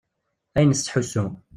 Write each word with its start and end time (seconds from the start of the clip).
Ayen 0.57 0.71
tettḥussu. 0.73 1.25